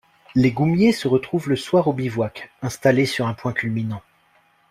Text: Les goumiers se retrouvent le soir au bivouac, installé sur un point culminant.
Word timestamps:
Les 0.33 0.49
goumiers 0.51 0.93
se 0.93 1.07
retrouvent 1.07 1.47
le 1.49 1.55
soir 1.55 1.87
au 1.87 1.93
bivouac, 1.93 2.49
installé 2.63 3.05
sur 3.05 3.27
un 3.27 3.35
point 3.35 3.53
culminant. 3.53 4.01